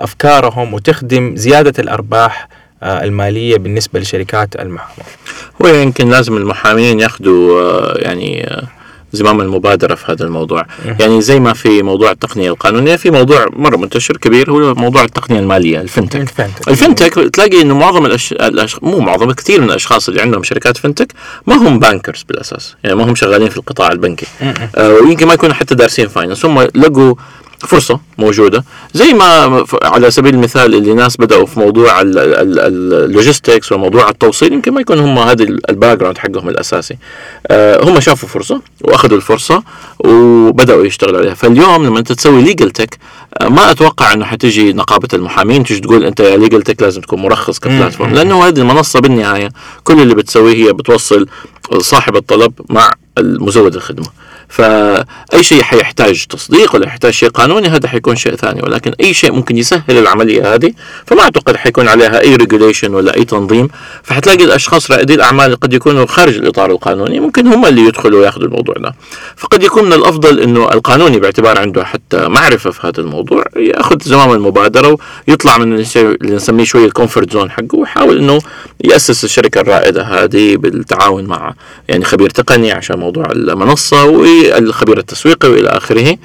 [0.04, 2.48] أفكارهم وتخدم زيادة الأرباح
[2.82, 5.08] المالية بالنسبة لشركات المحاماة.
[5.62, 8.50] هو يمكن لازم المحامين ياخذوا يعني
[9.12, 10.66] زمام المبادرة في هذا الموضوع.
[11.00, 15.40] يعني زي ما في موضوع التقنية القانونية في موضوع مرة منتشر كبير هو موضوع التقنية
[15.40, 16.20] المالية ال fintech.
[16.20, 18.32] ال fintech, ال fintech تلاقي إنه معظم الأش...
[18.32, 18.82] الأش...
[18.82, 21.12] مو معظم كثير من الأشخاص اللي عندهم شركات fintech
[21.46, 22.76] ما هم bankers بالأساس.
[22.84, 24.26] يعني ما هم شغالين في القطاع البنكي.
[24.76, 27.14] آه ويمكن ما يكونوا حتى دارسين finance هم لقوا
[27.58, 28.64] فرصة موجودة.
[28.94, 34.72] زي ما على سبيل المثال اللي ناس بدأوا في موضوع ال logistics وموضوع التوصيل يمكن
[34.72, 36.96] ما يكون هم هذا ال background حقهم الأساسي.
[37.46, 39.62] آه هم شافوا فرصة وأخذوا الفرصة
[39.98, 41.34] وبدأوا يشتغلوا عليها.
[41.34, 42.98] فاليوم لما أنت تسوي legal tech
[43.40, 47.22] آه ما أتوقع أنه حتجي نقابة المحامين تجي تقول أنت يا legal tech لازم تكون
[47.22, 49.48] مرخص ك platform لأنه هذه المنصة بالنهاية
[49.84, 51.26] كل اللي بتسويه هي بتوصل
[51.78, 54.06] صاحب الطلب مع المزود الخدمة.
[54.48, 58.62] فأي شيء حيحتاج تصديق ولا يحتاج شيء قانوني هذا حيكون شيء ثاني.
[58.62, 60.72] ولكن أي شيء ممكن يسهل العملية هذه
[61.06, 63.68] فما أعتقد حيكون عليها أي ريجوليشن ولا أي تنظيم.
[64.02, 68.74] فحتلاقي الأشخاص رائدي الأعمال قد يكونوا خارج الإطار القانوني ممكن هم اللي يدخلوا وياخذوا الموضوع
[68.78, 68.94] ده.
[69.36, 74.32] فقد يكون من الأفضل إنه القانوني باعتبار عنده حتى معرفة في هذا الموضوع يأخذ زمام
[74.32, 74.98] المبادرة
[75.28, 78.38] ويطلع من اللي نسميه شوية ال comfort zone حقه ويحاول إنه
[78.84, 81.54] يأسس الشركة الرائدة هذه بالتعاون مع
[81.88, 86.16] يعني خبير تقني عشان موضوع المنصة والخبير التسويقي وإلى آخره.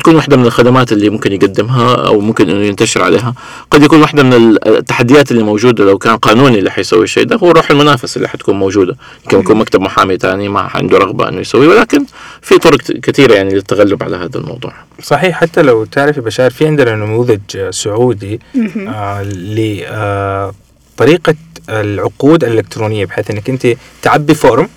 [0.00, 3.34] تكون واحدة من الخدمات اللي ممكن يقدمها أو ممكن إنه ينتشر عليها.
[3.70, 7.50] قد يكون واحدة من التحديات اللي موجودة لو كان قانوني اللي حيسوي الشيء ده هو
[7.50, 8.96] روح المنافسة اللي حتكون موجودة.
[9.24, 12.04] يمكن يكون مكتب محامي ثاني ما عنده رغبة إنه يسوي ولكن
[12.42, 14.72] في طرق كثيرة يعني للتغلب على هذا الموضوع.
[15.02, 18.40] صحيح حتى لو تعرفي بشار في عندنا نموذج سعودي
[18.88, 19.22] آه
[20.98, 21.34] لطريقة
[21.68, 23.66] العقود الإلكترونية بحيث إنك أنت
[24.02, 24.68] تعبي form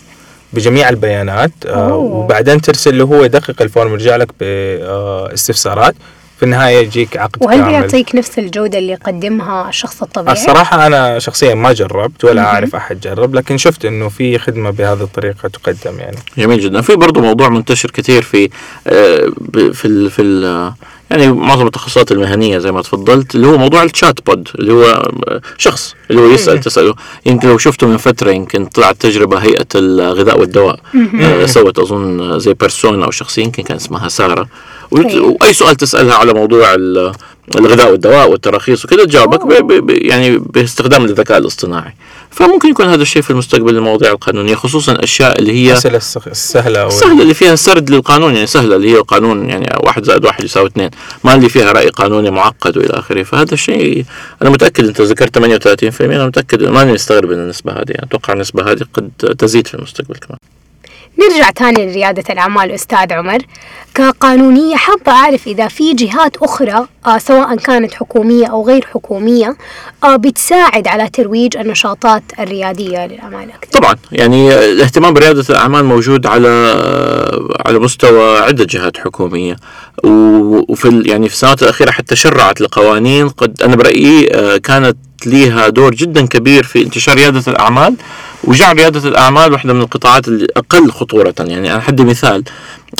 [0.54, 5.96] بجميع البيانات آه وبعدين ترسل له هو يدقق ال form يرجع لك باستفسارات
[6.42, 11.56] في النهاية يجيك عقد وهل بيعطيك نفس الجودة اللي يقدمها الشخص الطبيعي؟ الصراحة أنا شخصيا
[11.56, 16.18] ما جربت ولا أعرف أحد جرب لكن شفت إنه في خدمة بهذه الطريقة تقدم يعني.
[16.38, 18.50] جميل جدا، في برضه موضوع منتشر كثير في
[18.88, 19.32] آه،
[19.74, 20.74] في ال في ال
[21.12, 25.10] يعني معظم التخصصات المهنية زي ما تفضلت اللي هو موضوع الشات بود اللي هو
[25.58, 26.96] شخص اللي هو يسأل تسأله.
[27.26, 30.80] يمكن لو شفته من فترة يمكن طلعت تجربة هيئة الغذاء والدواء.
[31.22, 34.48] آه سوت أظن زي بيرسونا أو شخصيه يمكن كان اسمها سارة.
[34.92, 36.76] وأي سؤال تسألها على موضوع
[37.56, 39.42] الغذاء والدواء والتراخيص وكذا تجاوبك
[39.90, 41.94] يعني باستخدام الذكاء الاصطناعي.
[42.32, 47.22] فممكن يكون هذا الشيء في المستقبل المواضيع القانونية خصوصا الاشياء اللي هي الاسئله السهلة السهله
[47.22, 50.90] اللي فيها سرد للقانون يعني سهلة اللي هي القانون يعني واحد زائد واحد يساوي اثنين
[51.24, 53.24] ما اللي فيها رأي قانوني معقد وإلى آخره.
[53.24, 54.06] فهذا الشيء
[54.42, 58.72] أنا متأكد أنت ذكرت 38% أنا متأكد ماني مستغرب من النسبة هذه يعني أتوقع النسبة
[58.72, 60.40] هذه قد تزيد في المستقبل كمان.
[61.20, 63.38] نرجع تاني لريادة الأعمال أستاذ عمر.
[63.96, 69.58] كقانونية حابة أعرف إذا في جهات أخرى آه سواء كانت حكومية أو غير حكومية
[70.04, 73.50] آه بتساعد على ترويج النشاطات الريادية للأعمال.
[73.52, 73.80] أكثر.
[73.80, 76.48] طبعا يعني الاهتمام بريادة الأعمال موجود على
[77.66, 79.56] على مستوى عدة جهات حكومية.
[80.04, 85.96] وفي يعني في السنوات الأخيرة حتى شرعت لقوانين قد أنا برأيي آه كانت ليها دور
[85.96, 87.96] جدا كبير في انتشار ريادة الأعمال.
[88.44, 91.36] وجعل ريادة الأعمال واحدة من القطاعات الأقل خطورة.
[91.40, 92.44] يعني أنا حدي مثال.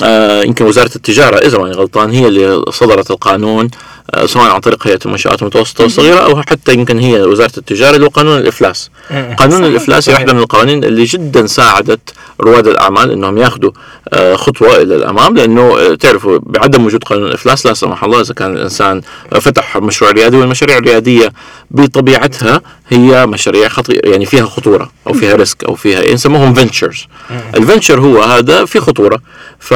[0.04, 3.70] آه يمكن وزارة التجارة إذا ماني غلطان هي اللي صدرت القانون
[4.14, 8.06] آه سواء عن طريق هيئة المنشآت المتوسطة والصغيرة أو حتى يمكن هي وزارة التجارة اللي
[8.06, 8.90] هو قانون الإفلاس
[9.38, 12.00] قانون الإفلاس هي واحدة من القوانين اللي جدا ساعدت
[12.40, 13.70] رواد الأعمال أنهم ياخذوا
[14.08, 18.56] آه خطوة إلى الأمام لأنه تعرفوا بعدم وجود قانون الإفلاس لا سمح الله إذا كان
[18.56, 19.00] الإنسان
[19.40, 21.32] فتح مشروع ريادي والمشاريع الريادية
[21.70, 27.06] بطبيعتها هي مشاريع خطيرة يعني فيها خطورة أو فيها risk أو فيها يسموهم ventures
[27.54, 29.20] ال venture هو هذا في خطورة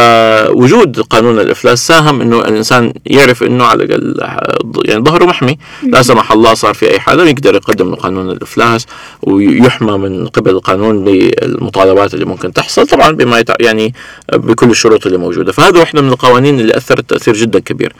[0.06, 5.58] فوجود قانون الإفلاس ساهم إنه الإنسان يعرف إنه على الأقل يعني ظهره محمي.
[5.82, 8.86] لا سمح الله صار في أي حاجة يقدر يقدم قانون الإفلاس
[9.22, 13.94] ويحمى من قبل القانون بالمطالبات اللي ممكن تحصل طبعا بما يعني
[14.32, 15.52] بكل الشروط اللي موجودة.
[15.52, 17.92] فهذا واحدة من القوانين اللي أثرت تأثير جدا كبير.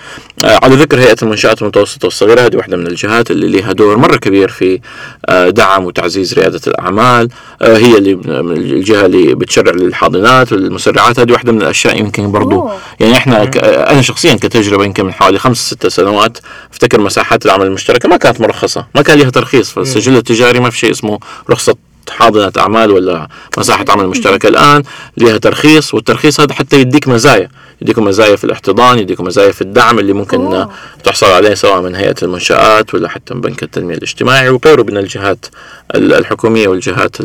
[0.45, 4.17] آه، على ذكر هيئة المنشآت المتوسطة والصغيرة هذه واحدة من الجهات اللي لها دور مرة
[4.17, 4.81] كبير في
[5.27, 7.29] آه، دعم وتعزيز ريادة الأعمال.
[7.63, 8.13] آه، هي اللي
[8.57, 11.21] الجهة اللي بتشرع للحاضنات والمسرعات.
[11.21, 12.61] هذه واحدة من الأشياء يمكن برضو.
[12.61, 12.79] أوه.
[13.01, 13.57] يعني إحنا ك...
[13.65, 16.39] أنا شخصيا كتجربة يمكن من حوالي خمس ست سنوات
[16.73, 18.87] أفتكر مساحات العمل المشتركة ما كانت مرخصة.
[18.95, 21.19] ما كان لها ترخيص فالسجل التجاري ما في شيء اسمه
[21.51, 21.75] رخصة
[22.11, 23.29] حاضنة أعمال ولا
[23.59, 24.49] مساحة عمل مشتركة.
[24.49, 24.83] الآن
[25.17, 27.49] لها ترخيص والترخيص هذا حتى يديك مزايا.
[27.83, 30.71] يديكم مزايا في الاحتضان يديكم مزايا في الدعم اللي ممكن أوه.
[31.05, 35.47] تحصل عليه سواء من هيئة المنشآت ولا حتى من بنك التنمية الاجتماعي وغيره من الجهات
[35.95, 37.21] الحكومية والجهات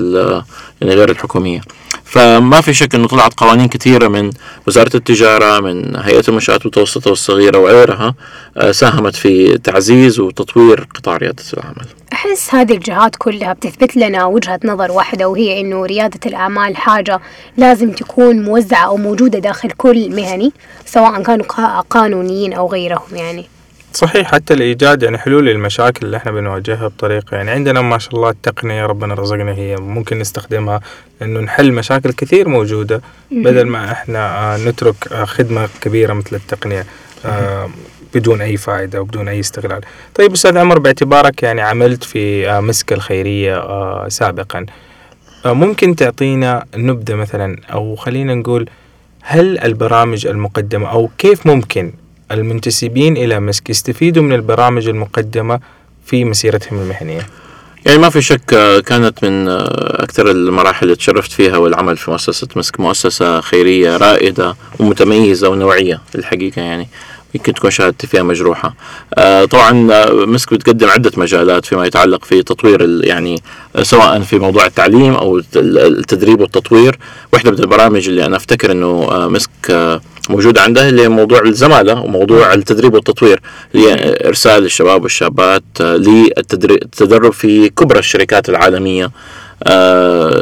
[0.82, 1.62] يعني غير الحكومية.
[2.12, 4.32] فما في شك إنه طلعت قوانين كثيرة من
[4.68, 8.16] وزارة التجارة من هيئة المنشآت المتوسطة والصغيرة وغيرها
[8.58, 11.86] آه، ساهمت في تعزيز وتطوير قطاع ريادة الأعمال.
[12.14, 17.20] أحس هذه الجهات كلها بتثبت لنا وجهة نظر واحدة وهي إنه ريادة الأعمال حاجة
[17.58, 20.52] لازم تكون موزعة أو موجودة داخل كل مهني
[20.86, 21.46] سواء كانوا
[21.90, 23.46] قانونيين أو غيرهم يعني.
[23.94, 28.30] صحيح حتى الإيجاد يعني حلول للمشاكل اللي إحنا بنواجهها بطريقة يعني عندنا ما شاء الله
[28.30, 30.82] التقنية ربنا رزقنا هي ممكن نستخدمها
[31.22, 33.02] إنه نحل مشاكل كثير موجودة
[33.32, 36.86] بدل ما إحنا آه، نترك آه، خدمة كبيرة مثل التقنية
[37.26, 37.70] آه،
[38.14, 39.82] بدون أي فائدة وبدون أي استغلال.
[40.16, 44.66] طيب أستاذ عمر باعتبارك يعني عملت في مسك الخيرية سابقا
[45.46, 48.70] ممكن تعطينا نبذة مثلا أو خلينا نقول
[49.22, 51.94] هل البرامج المقدمة أو كيف ممكن
[52.34, 55.60] المنتسبين إلى مسك يستفيدوا من البرامج المقدمة
[56.06, 57.28] في مسيرتهم المهنية.
[57.86, 62.12] يعني ما في شك آه، كانت من آه، أكثر المراحل اللي تشرفت فيها والعمل في
[62.12, 66.88] مؤسسة مسك مؤسسة خيرية رائدة ومتميزة ونوعية الحقيقة يعني.
[67.36, 68.76] يمكن تكون شهادتي فيها مجروحة.
[69.14, 73.42] آه طبعا آه، مسك بتقدم عدة مجالات فيما يتعلق في تطوير يعني
[73.82, 77.00] سواء في موضوع التعليم أو التدريب والتطوير.
[77.34, 81.40] واحدة من البرامج اللي أنا أفتكر أنه آه مسك آه موجودة عنده اللي هي موضوع
[81.42, 83.40] الزمالة وموضوع التدريب والتطوير
[83.74, 89.06] لإرسال الشباب والشابات آه، للتدرب في كبرى الشركات العالمية.
[89.06, 89.12] آه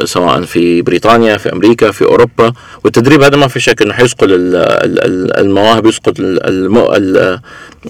[0.04, 2.52] سواء في بريطانيا في أمريكا في أوروبا.
[2.84, 5.86] والتدريب هذا ما في شك إنه حيسقل ال- ال- ال- المواهب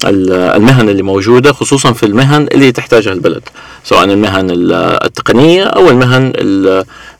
[0.04, 3.42] ال- المهن اللي موجودة خصوصا في المهن اللي تحتاجها البلد
[3.84, 4.72] سواء المهن ال-
[5.04, 6.32] التقنية أو المهن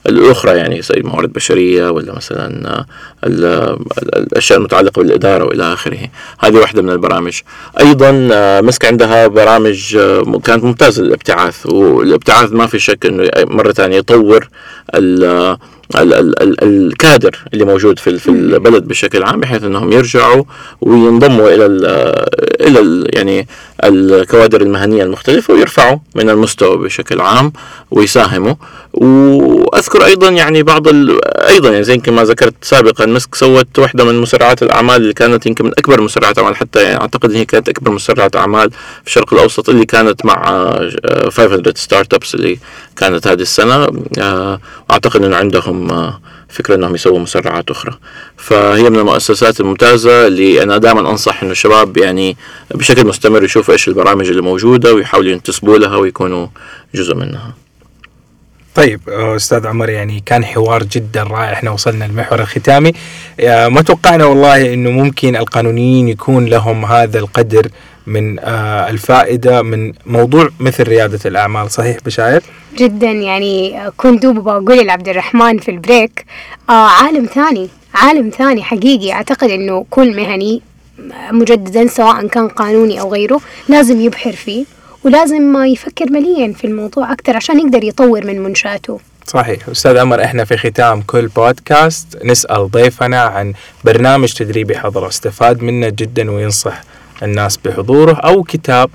[0.07, 2.47] ال- الأخرى يعني زي موارد بشرية ولا مثلا
[3.23, 3.77] ال- ال-
[4.15, 5.97] الأشياء المتعلقة بالإدارة وإلى آخره.
[6.39, 7.39] هذه واحدة من البرامج.
[7.79, 9.97] أيضا آه، مسك عندها برامج
[10.43, 14.47] كانت ممتازة للابتعاث والابتعاث ما في شك إنه مرة ثانية يطور
[15.95, 20.43] ال- ال- ال- ال- الكادر اللي موجود في في البلد بشكل عام بحيث إنهم يرجعوا
[20.81, 21.85] وينضموا إلى ال
[22.67, 23.47] إلى ال يعني
[23.83, 27.53] الكوادر المهنية المختلفة ويرفعوا من المستوى بشكل عام
[27.91, 28.53] ويساهموا.
[28.93, 34.03] وأذكر أيضا يعني بعض ال- أيضا يعني زي يمكن ما ذكرت سابقا مسك so واحدة
[34.03, 37.45] من مسرعات الأعمال اللي كانت يمكن من أكبر مسرعات أعمال حتى يعني أعتقد ان هي
[37.45, 42.59] كانت أكبر مسرعات أعمال في الشرق الأوسط اللي كانت مع آه، 500 Startups اللي
[42.97, 43.87] كانت هذه السنة.
[44.19, 47.97] آه، واعتقد إنه عندهم آه، فكرة إنهم يسووا مسرعات أخرى.
[48.37, 52.37] فهي من المؤسسات الممتازة اللي أنا دائما أنصح إنه الشباب يعني
[52.75, 56.47] بشكل مستمر يشوفوا إيش البرامج اللي موجودة ويحاولوا ينتسبوا لها ويكونوا
[56.95, 57.53] جزء منها.
[58.75, 61.53] طيب أستاذ عمر يعني كان حوار جدا رائع.
[61.53, 62.93] إحنا وصلنا المحور الختامي.
[63.39, 67.67] آه، ما توقعنا والله إنه ممكن القانونيين يكون لهم هذا القدر
[68.07, 72.43] من آه، الفائدة من موضوع مثل ريادة الأعمال صحيح بشاير؟
[72.77, 76.25] جدا يعني كنت دوب بقول لعبد الرحمن في البريك
[76.69, 79.11] آه عالم ثاني عالم ثاني حقيقي.
[79.11, 80.61] أعتقد إنه كل مهني
[81.31, 84.65] مجددا سواء كان قانوني أو غيره لازم يبحر فيه
[85.03, 88.99] ولازم ما يفكر مليا في الموضوع أكثر عشان يقدر يطور من منشأته.
[89.27, 89.69] صحيح.
[89.69, 92.25] أستاذ عمر إحنا في ختام كل بودكاست.
[92.25, 96.81] نسأل ضيفنا عن برنامج تدريبي حضره استفاد منه جدا وينصح
[97.23, 98.89] الناس بحضوره أو كتاب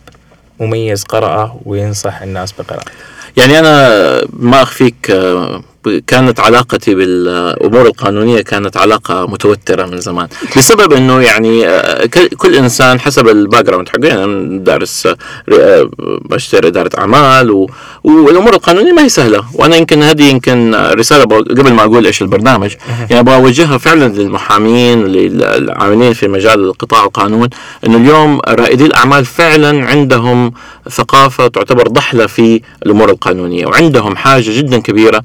[0.60, 2.92] مميز قرأه وينصح الناس بقراءته.
[3.36, 5.62] يعني أنا ما أخفيك آه،
[6.06, 10.28] كانت علاقتي بالأمور القانونية كانت علاقة متوترة من زمان.
[10.56, 15.16] بسبب إنه يعني آه، كل إنسان حسب ال background حقه يعني دارس آه،
[15.52, 15.90] آه،
[16.30, 17.70] ماجستير إدارة أعمال و-
[18.04, 19.44] والأمور القانونية ما هي سهلة.
[19.54, 22.74] وأنا يمكن هذه يمكن رسالة قبل ما أقول إيش البرنامج
[23.10, 27.48] يعني أبغى اوجهها فعلا للمحامين للعاملين في مجال القطاع القانون
[27.86, 30.52] إنه اليوم رائدي الأعمال فعلا عندهم
[30.90, 35.22] ثقافة تعتبر ضحلة في الأمور القانونية وعندهم حاجة جدا كبيرة.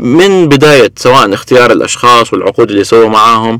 [0.00, 3.58] من بداية سواء اختيار الأشخاص والعقود اللي يسووا معاهم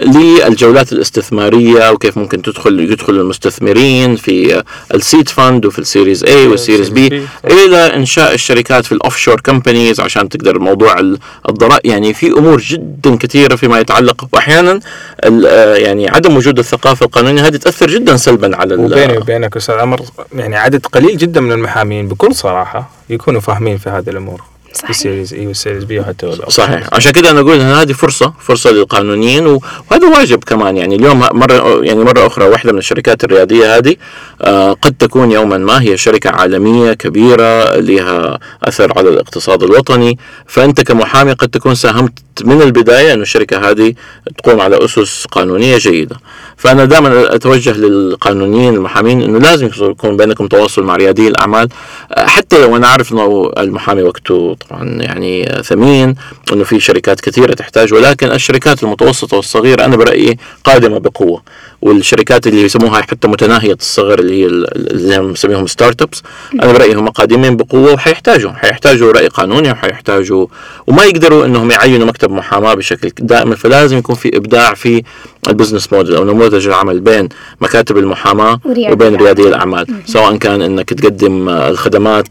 [0.00, 4.62] للجولات الاستثمارية وكيف ممكن تدخل يدخل المستثمرين في
[4.94, 9.16] ال seed fund وفي ال series A وال series B إلى إنشاء الشركات في ال
[9.16, 11.86] offshore companies عشان تقدر موضوع ال- الضرائب.
[11.86, 14.80] يعني في أمور جدا كثيرة فيما يتعلق واحيانا
[15.24, 19.74] ال- آه يعني عدم وجود الثقافة القانونية هذه تأثر جدا سلبا على وبيني وبينك أستاذ
[19.74, 20.00] عمر
[20.34, 24.49] يعني عدد قليل جدا من المحامين بكل صراحة يكونوا فاهمين في هذه الأمور.
[24.72, 24.90] صحيح.
[24.90, 26.88] ال series A وال series B وحتى صحيح.
[26.92, 30.76] عشان كده أنا أقول إن هذه فرصة فرصة للقانونيين وهذا واجب كمان.
[30.76, 33.96] يعني اليوم مرة يعني مرة أخرى واحدة من الشركات الرياديه هذه
[34.42, 40.18] آه، قد تكون يوما ما هي شركة عالمية كبيرة لها أثر على الاقتصاد الوطني.
[40.46, 42.12] فأنت كمحامي قد تكون ساهمت
[42.44, 43.94] من البداية انه الشركة هذه
[44.38, 46.16] تقوم على أسس قانونية جيدة.
[46.56, 51.68] فأنا دائما أتوجه للقانونيين المحامين إنه لازم يكون بينكم تواصل مع ريادي الأعمال.
[52.12, 56.14] آه، حتى لو أنا عارف إنه المحامي وقته طبعا يعني ثمين
[56.52, 61.42] إنه في شركات كثيرة تحتاج ولكن الشركات المتوسطة والصغيرة أنا برأيي قادمة بقوة.
[61.82, 66.22] والشركات اللي يسموها حتى متناهية الصغر اللي هي ال- اللي هم نسميهم startups
[66.62, 70.46] أنا برأيي هم قادمين بقوة وحيحتاجوا حيحتاجوا رأي قانوني وحيحتاجوا
[70.86, 75.02] وما يقدروا إنهم يعينوا مكتب محاماة بشكل دائم فلازم يكون في إبداع في
[75.48, 77.28] ال business model أو نموذج العمل بين
[77.60, 78.60] مكاتب المحاماة
[78.92, 79.16] وبين.
[79.16, 79.86] ريادي الأعمال.
[80.06, 82.28] سواء كان إنك تقدم الخدمات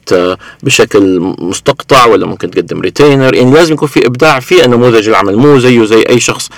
[0.63, 5.59] بشكل مستقطع ولا ممكن تقدم ريتينر يعني لازم يكون في إبداع في نموذج العمل مو
[5.59, 6.49] زيه زي أي شخص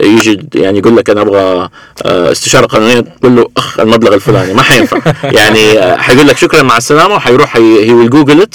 [0.00, 1.68] يجي يعني يقول لك أنا أبغى
[2.06, 4.98] آه، استشارة قانونية تقول له أخ المبلغ الفلاني ما حينفع.
[5.38, 8.46] يعني آه، حيقول لك شكرا مع السلامة وحيروح هي ويل جوجل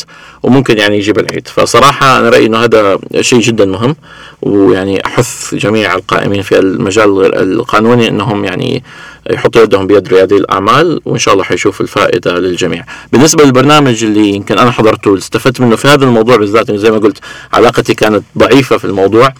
[0.44, 1.48] وممكن يعني يجيب العيد.
[1.48, 3.96] فصراحة أنا رأيي إنه هذا شيء جدا مهم
[4.42, 8.84] ويعني أحث جميع القائمين في المجال القانوني إنهم يعني
[9.30, 12.84] يحطوا يدهم بيد ريادي الأعمال وإن شاء الله حيشوف الفائدة للجميع.
[13.12, 17.18] بالنسبة للبرنامج اللي يمكن أنا حضرته واستفدت منه في هذا الموضوع بالذات زي ما قلت
[17.54, 19.34] علاقتي كانت ضعيفة في الموضوع.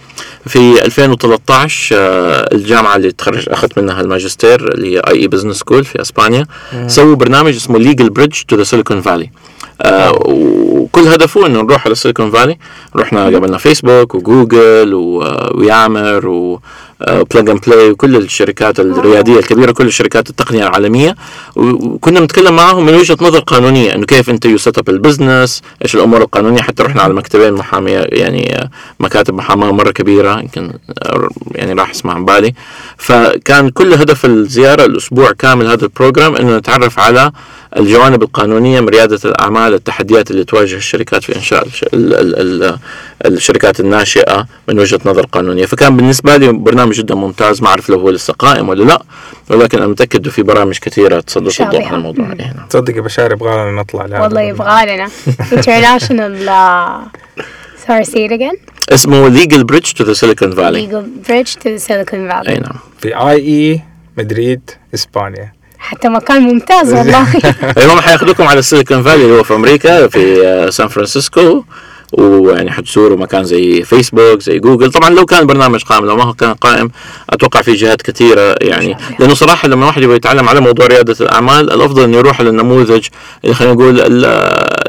[0.46, 6.00] في 2013 آه، الجامعة اللي تخرج أخذت منها الماجستير اللي هي IE Business School في
[6.00, 6.46] أسبانيا
[6.86, 9.30] سووا برنامج اسمه Legal Bridge to the Silicon Valley.
[10.24, 12.58] وكل هدفه إنه نروح على سيليكون فالي
[12.96, 16.60] رحنا قابلنا فيسبوك وجوجل و- ويامر و
[17.08, 21.16] Plug and Play وكل الشركات الريادية الكبيرة كل الشركات التقنية العالمية.
[21.56, 25.62] وكنا بنتكلم معهم من وجهة نظر قانونية إنه كيف أنت you set up ال business
[25.82, 26.62] إيش الأمور القانونية.
[26.62, 30.72] حتى رحنا على مكتبين محاميه يعني مكاتب محاماة مرة كبيرة يمكن
[31.54, 32.54] يعني راح اسمهم عن بالي.
[32.96, 37.32] فكان كل هدف الزيارة الأسبوع كامل هذا ال program إنه نتعرف على
[37.76, 41.68] الجوانب القانونية من رياده الأعمال التحديات اللي تواجه الشركات في إنشاء
[43.26, 45.66] الشركات الناشئة من وجهة نظر قانونية.
[45.66, 49.02] فكان بالنسبة لي برنامج جدا ممتاز ما أعرف لو هو لسه قائم ولا لا
[49.50, 52.24] ولكن أنا متأكد في برامج كثيرة تسلط الضوء على الموضوع.
[52.24, 55.08] هنا تصدق يا بشار يبغى لنا نطلع لها والله يبغى لنا.
[55.56, 56.32] International
[57.86, 58.56] sorry say it again.
[58.92, 62.76] اسمه Legal Bridge to the Silicon Valley Legal Bridge to the Silicon Valley اي نعم.
[62.98, 63.80] في IE
[64.18, 65.52] مدريد إسبانيا.
[65.78, 67.22] حتى مكان ممتاز والله.
[67.92, 71.64] هم حياخذوكم على السيليكون فالي اللي هو في أمريكا في سان فرانسيسكو
[72.12, 76.32] ويعني حتزوروا مكان زي فيسبوك زي جوجل طبعا لو كان برنامج قائم لو ما هو
[76.32, 76.90] كان قائم
[77.30, 78.96] أتوقع في جهات كثيرة يعني.
[79.18, 83.06] لأنه صراحة لما واحد يبغى يتعلم على موضوع ريادة الأعمال الأفضل إنه يروح للنموذج
[83.44, 84.00] اللي خلينا نقول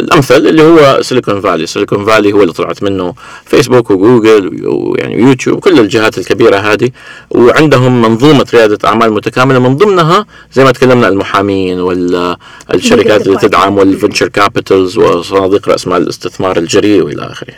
[0.04, 3.14] الأمثل اللي هو سيليكون فالي سيليكون فالي هو اللي طلعت منه
[3.46, 6.90] فيسبوك وجوجل ويعني يوتيوب كل الجهات الكبيرة هذه.
[7.30, 9.60] وعندهم منظومة ريادة أعمال متكاملة.
[9.60, 16.02] من ضمنها زي ما تكلمنا المحامين والشركات اللي تدعم وال venture capitals وصناديق رأس مال
[16.02, 17.54] الاستثمار الجريء وإلى آخره.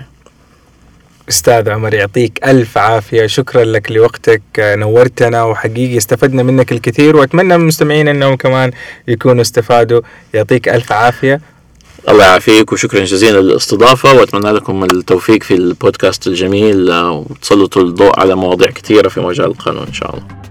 [1.29, 3.25] أستاذ عمر يعطيك ألف عافية.
[3.25, 4.41] شكرا لك لوقتك.
[4.59, 7.15] نورتنا وحقيقي استفدنا منك الكثير.
[7.15, 8.71] وأتمنى من المستمعين أنهم كمان
[9.07, 10.01] يكونوا استفادوا.
[10.33, 11.41] يعطيك ألف عافية.
[12.09, 18.71] الله يعافيك وشكرا جزيلا للاستضافة وأتمنى لكم التوفيق في البودكاست الجميل وتسلطوا الضوء على مواضيع
[18.71, 20.44] كثيرة في مجال القانون إن شاء الله.